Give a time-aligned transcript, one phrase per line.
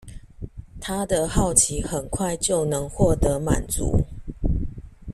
[0.79, 4.03] 他的好奇很快就能獲得滿足